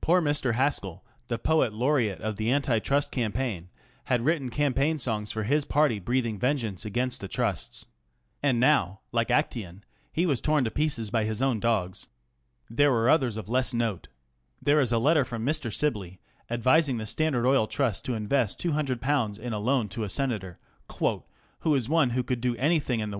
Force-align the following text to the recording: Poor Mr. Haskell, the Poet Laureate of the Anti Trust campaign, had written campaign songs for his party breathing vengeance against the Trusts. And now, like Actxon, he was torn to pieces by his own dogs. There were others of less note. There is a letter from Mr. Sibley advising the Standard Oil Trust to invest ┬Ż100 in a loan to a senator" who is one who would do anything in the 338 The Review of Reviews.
Poor 0.00 0.20
Mr. 0.20 0.54
Haskell, 0.54 1.04
the 1.28 1.38
Poet 1.38 1.72
Laureate 1.72 2.18
of 2.20 2.34
the 2.34 2.50
Anti 2.50 2.80
Trust 2.80 3.12
campaign, 3.12 3.68
had 4.06 4.24
written 4.24 4.50
campaign 4.50 4.98
songs 4.98 5.30
for 5.30 5.44
his 5.44 5.64
party 5.64 6.00
breathing 6.00 6.36
vengeance 6.36 6.84
against 6.84 7.20
the 7.20 7.28
Trusts. 7.28 7.86
And 8.42 8.58
now, 8.58 9.02
like 9.12 9.28
Actxon, 9.28 9.82
he 10.10 10.26
was 10.26 10.40
torn 10.40 10.64
to 10.64 10.70
pieces 10.72 11.10
by 11.12 11.22
his 11.22 11.40
own 11.40 11.60
dogs. 11.60 12.08
There 12.68 12.90
were 12.90 13.08
others 13.08 13.36
of 13.36 13.48
less 13.48 13.72
note. 13.72 14.08
There 14.60 14.80
is 14.80 14.90
a 14.92 14.98
letter 14.98 15.24
from 15.24 15.46
Mr. 15.46 15.72
Sibley 15.72 16.18
advising 16.50 16.96
the 16.98 17.06
Standard 17.06 17.46
Oil 17.46 17.68
Trust 17.68 18.04
to 18.06 18.14
invest 18.14 18.58
┬Ż100 18.58 19.38
in 19.38 19.52
a 19.52 19.60
loan 19.60 19.88
to 19.90 20.02
a 20.02 20.08
senator" 20.08 20.58
who 21.60 21.74
is 21.76 21.88
one 21.88 22.10
who 22.10 22.24
would 22.28 22.40
do 22.40 22.56
anything 22.56 22.58
in 22.58 22.64
the 22.64 22.66
338 22.66 22.70
The 22.72 22.74
Review 22.74 22.94
of 22.94 22.98
Reviews. 23.12 23.16